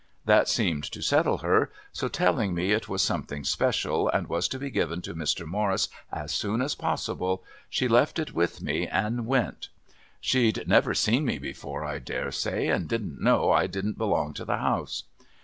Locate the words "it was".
2.71-3.03